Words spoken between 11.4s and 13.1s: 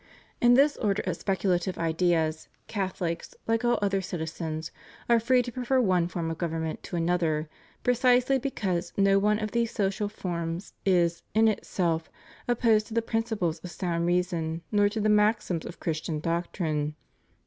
itself, opposed to the